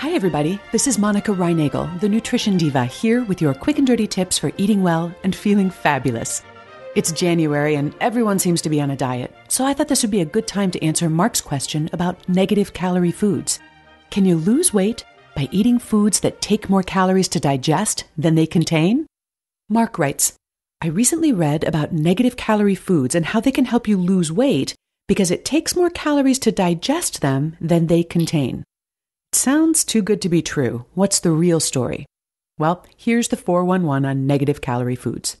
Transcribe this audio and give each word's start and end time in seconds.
Hi, 0.00 0.12
everybody. 0.12 0.58
This 0.72 0.86
is 0.86 0.96
Monica 0.96 1.30
Reinagel, 1.30 2.00
the 2.00 2.08
nutrition 2.08 2.56
diva, 2.56 2.86
here 2.86 3.22
with 3.24 3.42
your 3.42 3.52
quick 3.52 3.76
and 3.76 3.86
dirty 3.86 4.06
tips 4.06 4.38
for 4.38 4.50
eating 4.56 4.82
well 4.82 5.14
and 5.24 5.36
feeling 5.36 5.68
fabulous. 5.68 6.40
It's 6.96 7.12
January 7.12 7.74
and 7.74 7.94
everyone 8.00 8.38
seems 8.38 8.62
to 8.62 8.70
be 8.70 8.80
on 8.80 8.90
a 8.90 8.96
diet, 8.96 9.36
so 9.48 9.66
I 9.66 9.74
thought 9.74 9.88
this 9.88 10.02
would 10.02 10.10
be 10.10 10.22
a 10.22 10.24
good 10.24 10.46
time 10.46 10.70
to 10.70 10.82
answer 10.82 11.10
Mark's 11.10 11.42
question 11.42 11.90
about 11.92 12.26
negative 12.30 12.72
calorie 12.72 13.12
foods. 13.12 13.58
Can 14.10 14.24
you 14.24 14.36
lose 14.36 14.72
weight 14.72 15.04
by 15.36 15.50
eating 15.50 15.78
foods 15.78 16.20
that 16.20 16.40
take 16.40 16.70
more 16.70 16.82
calories 16.82 17.28
to 17.28 17.38
digest 17.38 18.04
than 18.16 18.36
they 18.36 18.46
contain? 18.46 19.06
Mark 19.68 19.98
writes, 19.98 20.32
I 20.80 20.86
recently 20.86 21.34
read 21.34 21.62
about 21.64 21.92
negative 21.92 22.38
calorie 22.38 22.74
foods 22.74 23.14
and 23.14 23.26
how 23.26 23.40
they 23.40 23.52
can 23.52 23.66
help 23.66 23.86
you 23.86 23.98
lose 23.98 24.32
weight 24.32 24.74
because 25.06 25.30
it 25.30 25.44
takes 25.44 25.76
more 25.76 25.90
calories 25.90 26.38
to 26.38 26.50
digest 26.50 27.20
them 27.20 27.58
than 27.60 27.88
they 27.88 28.02
contain. 28.02 28.64
Sounds 29.32 29.84
too 29.84 30.02
good 30.02 30.20
to 30.22 30.28
be 30.28 30.42
true. 30.42 30.86
What's 30.94 31.20
the 31.20 31.30
real 31.30 31.60
story? 31.60 32.04
Well, 32.58 32.84
here's 32.96 33.28
the 33.28 33.36
411 33.36 34.04
on 34.04 34.26
negative 34.26 34.60
calorie 34.60 34.96
foods. 34.96 35.36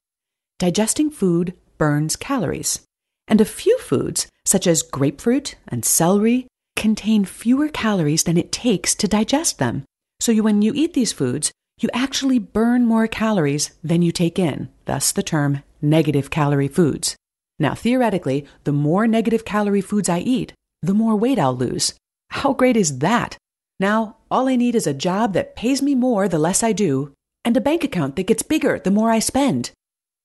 Digesting 0.58 1.10
food 1.10 1.54
burns 1.76 2.16
calories. 2.16 2.80
And 3.26 3.40
a 3.40 3.44
few 3.44 3.78
foods, 3.78 4.28
such 4.44 4.66
as 4.66 4.82
grapefruit 4.82 5.56
and 5.68 5.84
celery, 5.84 6.46
contain 6.76 7.24
fewer 7.24 7.68
calories 7.68 8.24
than 8.24 8.36
it 8.36 8.52
takes 8.52 8.94
to 8.94 9.08
digest 9.08 9.58
them. 9.58 9.84
So 10.20 10.32
you, 10.32 10.42
when 10.42 10.62
you 10.62 10.72
eat 10.74 10.94
these 10.94 11.12
foods, 11.12 11.50
you 11.80 11.88
actually 11.92 12.38
burn 12.38 12.86
more 12.86 13.06
calories 13.06 13.72
than 13.82 14.02
you 14.02 14.12
take 14.12 14.38
in, 14.38 14.68
thus 14.84 15.12
the 15.12 15.22
term 15.22 15.62
negative 15.82 16.30
calorie 16.30 16.68
foods. 16.68 17.16
Now, 17.58 17.74
theoretically, 17.74 18.46
the 18.64 18.72
more 18.72 19.06
negative 19.06 19.44
calorie 19.44 19.80
foods 19.80 20.08
I 20.08 20.20
eat, 20.20 20.52
the 20.82 20.94
more 20.94 21.16
weight 21.16 21.38
I'll 21.38 21.56
lose. 21.56 21.94
How 22.30 22.52
great 22.52 22.76
is 22.76 22.98
that? 22.98 23.36
Now, 23.80 24.16
all 24.30 24.46
I 24.46 24.56
need 24.56 24.74
is 24.74 24.86
a 24.86 24.92
job 24.92 25.32
that 25.32 25.56
pays 25.56 25.80
me 25.80 25.94
more 25.94 26.28
the 26.28 26.38
less 26.38 26.62
I 26.62 26.72
do, 26.72 27.14
and 27.46 27.56
a 27.56 27.62
bank 27.62 27.82
account 27.82 28.14
that 28.16 28.26
gets 28.26 28.42
bigger 28.42 28.78
the 28.78 28.90
more 28.90 29.10
I 29.10 29.20
spend. 29.20 29.70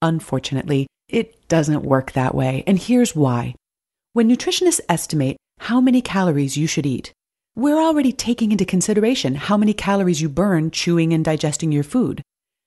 Unfortunately, 0.01 0.87
it 1.07 1.47
doesn't 1.47 1.83
work 1.83 2.11
that 2.11 2.35
way, 2.35 2.65
and 2.67 2.77
here's 2.77 3.15
why. 3.15 3.55
When 4.11 4.29
nutritionists 4.29 4.81
estimate 4.89 5.37
how 5.59 5.79
many 5.79 6.01
calories 6.01 6.57
you 6.57 6.67
should 6.67 6.85
eat, 6.85 7.13
we're 7.55 7.79
already 7.79 8.11
taking 8.11 8.51
into 8.51 8.65
consideration 8.65 9.35
how 9.35 9.55
many 9.55 9.73
calories 9.73 10.21
you 10.21 10.27
burn 10.27 10.69
chewing 10.69 11.13
and 11.13 11.23
digesting 11.23 11.71
your 11.71 11.83
food. 11.83 12.21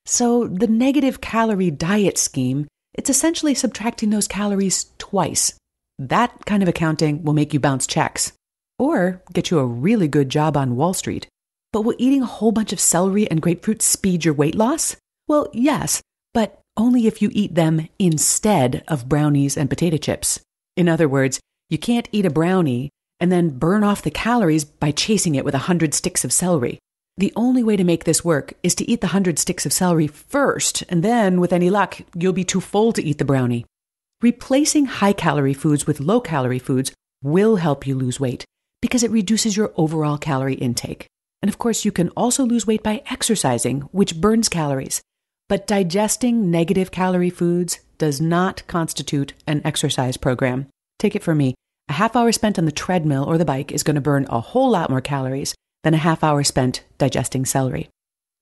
So, 0.07 0.47
the 0.47 0.69
negative 0.69 1.21
calorie 1.21 1.71
diet 1.71 2.17
scheme, 2.17 2.67
it's 2.95 3.11
essentially 3.11 3.55
subtracting 3.55 4.09
those 4.09 4.27
calories 4.27 4.87
twice. 4.97 5.53
That 5.99 6.47
kind 6.47 6.63
of 6.63 6.69
accounting 6.69 7.25
will 7.25 7.35
make 7.35 7.53
you 7.53 7.61
bounce 7.61 7.87
checks 7.87 8.33
or 8.79 9.23
get 9.33 9.51
you 9.51 9.59
a 9.59 9.67
really 9.67 10.09
good 10.09 10.29
job 10.29 10.57
on 10.57 10.77
Wall 10.77 10.95
Street. 10.95 11.27
But 11.73 11.83
will 11.83 11.97
eating 11.99 12.23
a 12.23 12.27
whole 12.27 12.53
bunch 12.53 12.73
of 12.73 12.81
celery 12.81 13.31
and 13.31 13.43
grapefruit 13.43 13.83
speed 13.83 14.25
your 14.25 14.35
weight 14.35 14.55
loss? 14.55 14.97
Well, 15.27 15.49
yes, 15.53 16.01
but 16.33 16.61
only 16.77 17.07
if 17.07 17.21
you 17.21 17.31
eat 17.33 17.55
them 17.55 17.89
instead 17.99 18.85
of 18.89 19.09
brownies 19.09 19.57
and 19.57 19.69
potato 19.69 19.97
chips. 19.97 20.41
In 20.77 20.89
other 20.89 21.09
words, 21.09 21.41
you 21.69 21.77
can't 21.77 22.09
eat 22.13 22.25
a 22.25 22.31
brownie 22.31 22.91
and 23.21 23.33
then 23.33 23.59
burn 23.59 23.83
off 23.83 24.03
the 24.03 24.11
calories 24.11 24.65
by 24.65 24.93
chasing 24.93 25.35
it 25.35 25.45
with 25.45 25.55
a 25.55 25.67
hundred 25.67 25.93
sticks 25.93 26.25
of 26.25 26.33
celery. 26.33 26.79
The 27.17 27.33
only 27.35 27.65
way 27.65 27.77
to 27.77 27.83
make 27.83 28.05
this 28.05 28.25
work 28.25 28.53
is 28.63 28.77
to 28.77 28.89
eat 28.89 29.01
the 29.01 29.09
hundred 29.09 29.41
sticks 29.41 29.67
of 29.67 29.73
celery 29.73 30.07
first, 30.07 30.85
and 30.89 31.03
then, 31.03 31.41
with 31.41 31.53
any 31.53 31.69
luck, 31.69 32.01
you'll 32.15 32.33
be 32.33 32.45
too 32.45 32.61
full 32.61 32.93
to 32.93 33.03
eat 33.03 33.19
the 33.19 33.25
brownie. 33.25 33.67
Replacing 34.23 34.87
high 34.87 35.13
calorie 35.13 35.53
foods 35.53 35.85
with 35.85 35.99
low 35.99 36.21
calorie 36.21 36.61
foods 36.61 36.93
will 37.23 37.57
help 37.57 37.89
you 37.89 37.97
lose 37.97 38.21
weight, 38.21 38.45
because 38.81 39.03
it 39.03 39.11
reduces 39.11 39.57
your 39.57 39.73
overall 39.77 40.19
calorie 40.19 40.55
intake. 40.55 41.07
And 41.43 41.49
of 41.49 41.59
course, 41.59 41.85
you 41.85 41.93
can 41.93 42.09
also 42.11 42.45
lose 42.45 42.67
weight 42.67 42.83
by 42.83 43.03
exercising, 43.11 43.83
which 43.93 44.21
burns 44.21 44.49
calories. 44.49 45.01
But 45.49 45.67
digesting 45.67 46.51
negative 46.51 46.91
calorie 46.91 47.31
foods 47.31 47.81
does 47.97 48.21
not 48.21 48.67
constitute 48.67 49.33
an 49.47 49.63
exercise 49.65 50.17
program. 50.17 50.67
Take 50.99 51.17
it 51.17 51.23
from 51.23 51.39
me. 51.39 51.55
A 51.89 51.95
half 51.95 52.15
hour 52.17 52.33
spent 52.33 52.59
on 52.59 52.65
the 52.67 52.73
treadmill 52.73 53.25
or 53.25 53.39
the 53.39 53.45
bike 53.45 53.73
is 53.73 53.83
going 53.83 53.95
to 53.95 54.01
burn 54.01 54.27
a 54.29 54.41
whole 54.41 54.71
lot 54.71 54.91
more 54.91 55.01
calories 55.01 55.55
than 55.85 55.95
a 55.95 55.99
half 55.99 56.23
hour 56.23 56.45
spent 56.45 56.85
digesting 56.99 57.47
celery. 57.47 57.89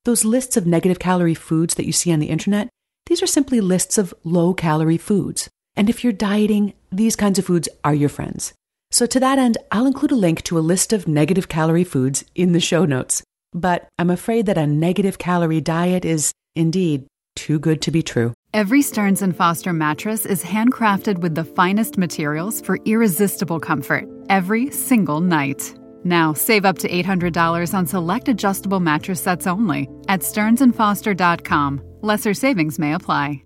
Those 0.05 0.25
lists 0.25 0.57
of 0.57 0.67
negative 0.67 0.99
calorie 0.99 1.35
foods 1.35 1.75
that 1.75 1.87
you 1.87 1.93
see 1.93 2.13
on 2.13 2.19
the 2.19 2.29
internet, 2.29 2.69
these 3.07 3.23
are 3.23 3.27
simply 3.27 3.61
lists 3.61 3.99
of 3.99 4.15
low 4.25 4.53
calorie 4.53 4.99
foods. 4.99 5.49
And 5.77 5.89
if 5.89 6.03
you're 6.03 6.13
dieting, 6.13 6.75
these 6.91 7.17
kinds 7.17 7.39
of 7.39 7.45
foods 7.45 7.69
are 7.85 7.95
your 7.95 8.09
friends. 8.09 8.53
So, 8.97 9.05
to 9.05 9.21
that 9.21 9.39
end, 9.39 9.59
I'll 9.71 9.85
include 9.85 10.13
a 10.13 10.23
link 10.27 10.43
to 10.45 10.57
a 10.57 10.65
list 10.73 10.95
of 10.95 11.07
negative 11.07 11.49
calorie 11.51 11.85
foods 11.85 12.25
in 12.35 12.53
the 12.53 12.61
show 12.61 12.87
notes. 12.87 13.23
But 13.53 13.87
I'm 13.99 14.09
afraid 14.09 14.47
that 14.47 14.57
a 14.57 14.67
negative 14.67 15.19
calorie 15.19 15.61
diet 15.61 16.07
is 16.07 16.33
indeed 16.55 17.07
too 17.35 17.59
good 17.59 17.83
to 17.83 17.91
be 17.91 18.03
true. 18.03 18.33
Every 18.55 18.81
Stearns 18.81 19.21
and 19.21 19.37
Foster 19.37 19.75
mattress 19.75 20.25
is 20.25 20.43
handcrafted 20.43 21.19
with 21.19 21.35
the 21.35 21.45
finest 21.45 21.99
materials 21.99 22.63
for 22.63 22.79
irresistible 22.87 23.61
comfort 23.61 24.07
every 24.31 24.71
single 24.71 25.21
night. 25.21 25.75
Now, 26.05 26.33
save 26.33 26.65
up 26.65 26.79
to 26.79 26.89
$800 26.89 27.75
on 27.75 27.87
select 27.87 28.31
adjustable 28.31 28.81
mattress 28.81 29.23
sets 29.23 29.47
only 29.47 29.91
at 30.09 30.21
stearnsandfoster.com. 30.21 31.83
Lesser 32.01 32.33
savings 32.33 32.79
may 32.79 32.95
apply. 32.95 33.46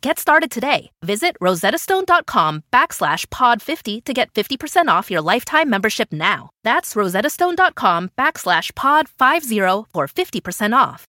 Get 0.00 0.20
started 0.20 0.52
today. 0.52 0.90
Visit 1.02 1.36
rosettastone.com 1.40 2.62
backslash 2.72 3.26
pod50 3.26 4.04
to 4.04 4.14
get 4.14 4.32
50% 4.32 4.86
off 4.86 5.10
your 5.10 5.20
lifetime 5.20 5.68
membership 5.68 6.12
now. 6.12 6.50
That's 6.62 6.94
rosettastone.com 6.94 8.10
backslash 8.16 8.72
pod50 8.72 9.86
for 9.92 10.06
50% 10.06 10.76
off. 10.76 11.04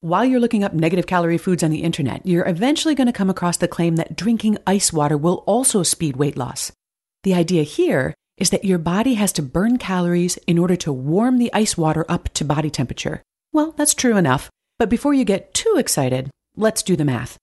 While 0.00 0.26
you're 0.26 0.40
looking 0.40 0.62
up 0.62 0.74
negative 0.74 1.06
calorie 1.06 1.38
foods 1.38 1.62
on 1.62 1.70
the 1.70 1.82
internet, 1.82 2.24
you're 2.26 2.46
eventually 2.46 2.94
going 2.94 3.06
to 3.06 3.14
come 3.14 3.30
across 3.30 3.56
the 3.56 3.66
claim 3.66 3.96
that 3.96 4.14
drinking 4.14 4.58
ice 4.66 4.92
water 4.92 5.16
will 5.16 5.42
also 5.46 5.82
speed 5.82 6.18
weight 6.18 6.36
loss. 6.36 6.70
The 7.24 7.34
idea 7.34 7.62
here 7.62 8.14
is 8.36 8.50
that 8.50 8.64
your 8.64 8.78
body 8.78 9.14
has 9.14 9.32
to 9.32 9.42
burn 9.42 9.78
calories 9.78 10.36
in 10.46 10.58
order 10.58 10.76
to 10.76 10.92
warm 10.92 11.38
the 11.38 11.52
ice 11.54 11.78
water 11.78 12.04
up 12.10 12.28
to 12.34 12.44
body 12.44 12.68
temperature. 12.68 13.22
Well, 13.54 13.72
that's 13.78 13.94
true 13.94 14.18
enough, 14.18 14.50
but 14.78 14.90
before 14.90 15.14
you 15.14 15.24
get 15.24 15.54
too 15.54 15.76
excited, 15.78 16.30
let's 16.56 16.82
do 16.82 16.96
the 16.96 17.04
math. 17.04 17.38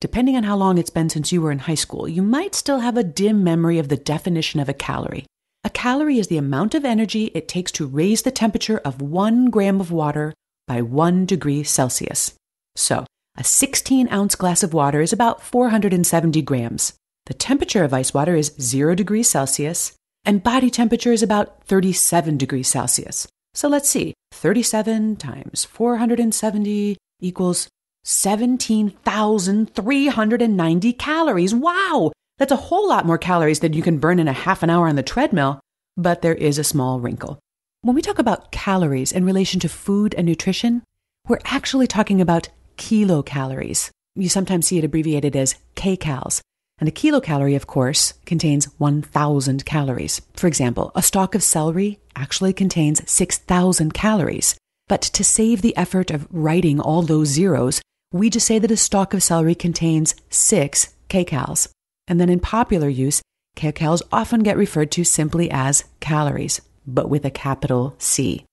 Depending 0.00 0.36
on 0.36 0.44
how 0.44 0.56
long 0.56 0.78
it's 0.78 0.90
been 0.90 1.08
since 1.08 1.32
you 1.32 1.42
were 1.42 1.50
in 1.50 1.60
high 1.60 1.74
school, 1.74 2.06
you 2.06 2.22
might 2.22 2.54
still 2.54 2.80
have 2.80 2.96
a 2.96 3.02
dim 3.02 3.42
memory 3.42 3.78
of 3.78 3.88
the 3.88 3.96
definition 3.96 4.60
of 4.60 4.68
a 4.68 4.74
calorie. 4.74 5.26
A 5.64 5.70
calorie 5.70 6.18
is 6.18 6.28
the 6.28 6.36
amount 6.36 6.74
of 6.74 6.84
energy 6.84 7.32
it 7.34 7.48
takes 7.48 7.72
to 7.72 7.86
raise 7.86 8.22
the 8.22 8.30
temperature 8.30 8.78
of 8.78 9.02
one 9.02 9.50
gram 9.50 9.80
of 9.80 9.90
water 9.90 10.32
by 10.68 10.82
one 10.82 11.26
degree 11.26 11.64
Celsius. 11.64 12.34
So, 12.76 13.06
a 13.36 13.42
16 13.42 14.08
ounce 14.12 14.36
glass 14.36 14.62
of 14.62 14.72
water 14.72 15.00
is 15.00 15.12
about 15.12 15.42
470 15.42 16.42
grams. 16.42 16.92
The 17.26 17.34
temperature 17.34 17.82
of 17.82 17.92
ice 17.92 18.14
water 18.14 18.36
is 18.36 18.54
0 18.60 18.94
degrees 18.94 19.28
Celsius, 19.28 19.94
and 20.24 20.42
body 20.42 20.70
temperature 20.70 21.12
is 21.12 21.22
about 21.22 21.64
37 21.64 22.36
degrees 22.36 22.68
Celsius. 22.68 23.26
So 23.54 23.68
let's 23.68 23.88
see 23.88 24.14
37 24.32 25.16
times 25.16 25.64
470 25.64 26.96
equals 27.20 27.68
17,390 28.08 30.92
calories. 30.94 31.54
Wow! 31.54 32.10
That's 32.38 32.52
a 32.52 32.56
whole 32.56 32.88
lot 32.88 33.04
more 33.04 33.18
calories 33.18 33.60
than 33.60 33.74
you 33.74 33.82
can 33.82 33.98
burn 33.98 34.18
in 34.18 34.28
a 34.28 34.32
half 34.32 34.62
an 34.62 34.70
hour 34.70 34.88
on 34.88 34.96
the 34.96 35.02
treadmill. 35.02 35.60
But 35.96 36.22
there 36.22 36.34
is 36.34 36.58
a 36.58 36.64
small 36.64 37.00
wrinkle. 37.00 37.38
When 37.82 37.94
we 37.94 38.00
talk 38.00 38.18
about 38.18 38.50
calories 38.50 39.12
in 39.12 39.26
relation 39.26 39.60
to 39.60 39.68
food 39.68 40.14
and 40.14 40.26
nutrition, 40.26 40.82
we're 41.28 41.38
actually 41.44 41.86
talking 41.86 42.22
about 42.22 42.48
kilocalories. 42.78 43.90
You 44.14 44.30
sometimes 44.30 44.66
see 44.66 44.78
it 44.78 44.84
abbreviated 44.84 45.36
as 45.36 45.56
kcals. 45.76 46.40
And 46.78 46.88
a 46.88 46.92
kilocalorie, 46.92 47.56
of 47.56 47.66
course, 47.66 48.14
contains 48.24 48.64
1,000 48.78 49.66
calories. 49.66 50.22
For 50.34 50.46
example, 50.46 50.92
a 50.94 51.02
stalk 51.02 51.34
of 51.34 51.42
celery 51.42 51.98
actually 52.16 52.54
contains 52.54 53.02
6,000 53.10 53.92
calories. 53.92 54.56
But 54.88 55.02
to 55.02 55.22
save 55.22 55.60
the 55.60 55.76
effort 55.76 56.10
of 56.10 56.26
writing 56.30 56.80
all 56.80 57.02
those 57.02 57.28
zeros, 57.28 57.82
we 58.12 58.30
just 58.30 58.46
say 58.46 58.58
that 58.58 58.70
a 58.70 58.76
stalk 58.76 59.12
of 59.14 59.22
celery 59.22 59.54
contains 59.54 60.14
6 60.30 60.94
kcals. 61.08 61.68
And 62.06 62.20
then 62.20 62.30
in 62.30 62.40
popular 62.40 62.88
use, 62.88 63.20
kcals 63.56 64.02
often 64.10 64.42
get 64.42 64.56
referred 64.56 64.90
to 64.92 65.04
simply 65.04 65.50
as 65.50 65.84
calories, 66.00 66.60
but 66.86 67.10
with 67.10 67.24
a 67.24 67.30
capital 67.30 67.94
C. 67.98 68.44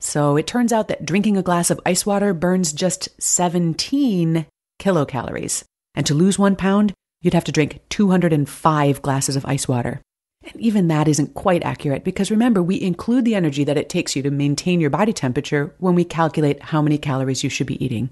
So 0.00 0.36
it 0.36 0.46
turns 0.46 0.72
out 0.72 0.88
that 0.88 1.06
drinking 1.06 1.36
a 1.36 1.42
glass 1.42 1.70
of 1.70 1.80
ice 1.86 2.04
water 2.04 2.34
burns 2.34 2.72
just 2.72 3.08
17 3.22 4.46
kilocalories. 4.80 5.64
And 5.94 6.04
to 6.06 6.14
lose 6.14 6.38
one 6.38 6.56
pound, 6.56 6.92
you'd 7.22 7.34
have 7.34 7.44
to 7.44 7.52
drink 7.52 7.80
205 7.88 9.00
glasses 9.00 9.36
of 9.36 9.46
ice 9.46 9.68
water. 9.68 10.02
And 10.42 10.60
even 10.60 10.88
that 10.88 11.08
isn't 11.08 11.34
quite 11.34 11.62
accurate 11.62 12.04
because 12.04 12.30
remember, 12.30 12.62
we 12.62 12.80
include 12.80 13.24
the 13.24 13.34
energy 13.34 13.64
that 13.64 13.78
it 13.78 13.88
takes 13.88 14.14
you 14.14 14.22
to 14.22 14.30
maintain 14.30 14.80
your 14.80 14.90
body 14.90 15.12
temperature 15.12 15.74
when 15.78 15.94
we 15.94 16.04
calculate 16.04 16.62
how 16.64 16.82
many 16.82 16.98
calories 16.98 17.42
you 17.42 17.48
should 17.48 17.66
be 17.66 17.82
eating. 17.82 18.10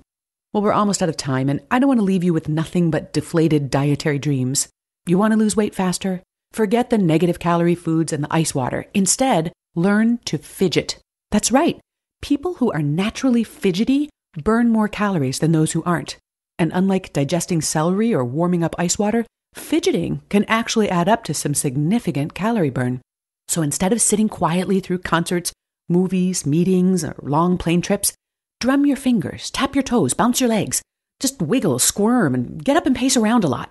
Well, 0.53 0.63
we're 0.63 0.73
almost 0.73 1.03
out 1.03 1.09
of 1.09 1.17
time, 1.17 1.49
and 1.49 1.61
I 1.71 1.79
don't 1.79 1.89
want 1.89 2.01
to 2.01 2.05
leave 2.05 2.25
you 2.25 2.33
with 2.33 2.49
nothing 2.49 2.91
but 2.91 3.13
deflated 3.13 3.71
dietary 3.71 4.19
dreams. 4.19 4.69
You 5.07 5.19
want 5.19 5.33
to 5.33 5.39
lose 5.39 5.57
weight 5.57 5.75
faster? 5.75 6.23
Forget 6.53 6.91
the 6.91 6.99
negative 6.99 7.39
calorie 7.39 7.75
foods 7.75 8.13
and 8.13 8.23
the 8.23 8.35
ice 8.35 8.55
water. 8.55 8.87
Instead, 8.93 9.53
learn 9.75 10.19
to 10.27 10.39
fidget. 10.39 10.99
That's 11.31 11.51
right. 11.51 11.81
People 12.21 12.55
who 12.55 12.71
are 12.73 12.83
naturally 12.83 13.45
fidgety 13.45 14.11
burn 14.43 14.69
more 14.69 14.89
calories 14.89 15.39
than 15.39 15.53
those 15.53 15.73
who 15.73 15.83
aren't. 15.85 16.19
And 16.59 16.71
unlike 16.75 17.13
digesting 17.13 17.63
celery 17.63 18.15
or 18.15 18.25
warming 18.25 18.63
up 18.63 18.75
ice 18.79 18.99
water, 18.99 19.25
Fidgeting 19.55 20.23
can 20.31 20.45
actually 20.45 20.89
add 20.89 21.09
up 21.09 21.25
to 21.25 21.35
some 21.35 21.55
significant 21.55 22.35
calorie 22.35 22.71
burn. 22.71 23.03
So 23.49 23.61
instead 23.61 23.93
of 23.93 24.01
sitting 24.01 24.29
quietly 24.29 24.81
through 24.81 24.99
concerts, 25.01 25.53
movies, 25.89 26.47
meetings, 26.47 27.05
or 27.05 27.15
long 27.23 27.59
plane 27.59 27.83
trips, 27.83 28.15
drum 28.63 28.87
your 28.87 28.97
fingers, 28.97 29.51
tap 29.51 29.75
your 29.75 29.83
toes, 29.83 30.15
bounce 30.15 30.41
your 30.41 30.49
legs. 30.49 30.81
Just 31.19 31.43
wiggle, 31.43 31.81
squirm, 31.81 32.33
and 32.33 32.65
get 32.65 32.77
up 32.77 32.87
and 32.87 32.95
pace 32.95 33.17
around 33.17 33.43
a 33.43 33.49
lot. 33.49 33.69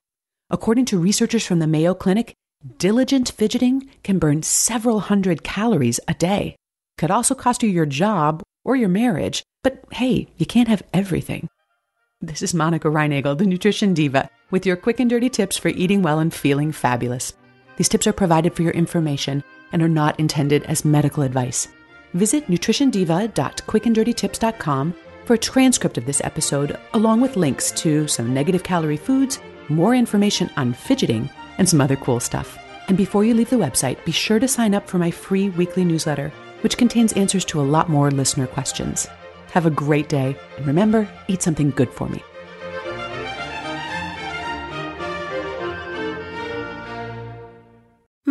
According 0.49 0.83
to 0.88 0.99
researchers 0.99 1.45
from 1.45 1.59
the 1.59 1.65
Mayo 1.65 1.93
Clinic, 1.93 2.33
diligent 2.77 3.31
fidgeting 3.31 3.89
can 4.03 4.19
burn 4.19 4.43
several 4.43 4.99
hundred 4.99 5.43
calories 5.43 6.01
a 6.09 6.13
day. 6.13 6.57
Could 6.97 7.09
also 7.09 7.33
cost 7.33 7.63
you 7.63 7.69
your 7.69 7.85
job 7.85 8.43
or 8.65 8.75
your 8.75 8.89
marriage, 8.89 9.43
but 9.63 9.81
hey, 9.93 10.27
you 10.35 10.45
can't 10.45 10.67
have 10.67 10.83
everything. 10.93 11.47
This 12.19 12.41
is 12.41 12.53
Monica 12.53 12.89
Reinagel, 12.89 13.38
the 13.38 13.45
nutrition 13.45 13.93
diva, 13.93 14.29
with 14.49 14.65
your 14.65 14.75
quick 14.75 14.99
and 14.99 15.09
dirty 15.09 15.29
tips 15.29 15.55
for 15.55 15.69
eating 15.69 16.01
well 16.01 16.19
and 16.19 16.33
feeling 16.33 16.73
fabulous. 16.73 17.31
These 17.77 17.88
tips 17.88 18.07
are 18.07 18.13
provided 18.13 18.53
for 18.53 18.63
your 18.63 18.73
information 18.73 19.41
and 19.71 19.81
are 19.81 19.88
not 19.88 20.19
intended 20.19 20.63
as 20.63 20.83
medical 20.83 21.23
advice. 21.23 21.69
Visit 22.13 22.47
nutritiondiva.quickanddirtytips.com 22.47 24.95
for 25.25 25.33
a 25.35 25.37
transcript 25.37 25.97
of 25.97 26.05
this 26.05 26.21
episode, 26.23 26.77
along 26.93 27.21
with 27.21 27.37
links 27.37 27.71
to 27.71 28.07
some 28.07 28.33
negative 28.33 28.63
calorie 28.63 28.97
foods, 28.97 29.39
more 29.69 29.95
information 29.95 30.49
on 30.57 30.73
fidgeting, 30.73 31.29
and 31.57 31.69
some 31.69 31.79
other 31.79 31.95
cool 31.95 32.19
stuff. 32.19 32.57
And 32.87 32.97
before 32.97 33.23
you 33.23 33.33
leave 33.33 33.49
the 33.49 33.55
website, 33.55 34.03
be 34.03 34.11
sure 34.11 34.39
to 34.39 34.47
sign 34.47 34.73
up 34.73 34.89
for 34.89 34.97
my 34.97 35.11
free 35.11 35.49
weekly 35.49 35.85
newsletter, 35.85 36.33
which 36.61 36.77
contains 36.77 37.13
answers 37.13 37.45
to 37.45 37.61
a 37.61 37.63
lot 37.63 37.89
more 37.89 38.11
listener 38.11 38.47
questions. 38.47 39.07
Have 39.51 39.65
a 39.65 39.71
great 39.71 40.09
day, 40.09 40.35
and 40.57 40.67
remember, 40.67 41.07
eat 41.27 41.41
something 41.41 41.71
good 41.71 41.89
for 41.89 42.09
me. 42.09 42.21